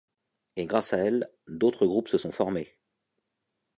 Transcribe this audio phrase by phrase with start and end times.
[0.55, 2.75] Et grâce à elles, d'autres groupes se sont formés.